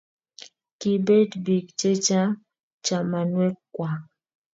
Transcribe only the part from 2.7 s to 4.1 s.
chamanwek kwak